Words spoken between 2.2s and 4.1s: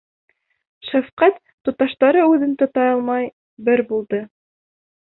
үҙен тота алмай бер